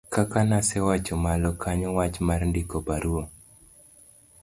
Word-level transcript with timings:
kaka 0.13 0.39
nasewacho 0.49 1.13
malo 1.25 1.49
kanyo 1.61 1.89
wach 1.97 2.17
mar 2.27 2.41
ndiko 2.51 2.75
barua 2.87 3.25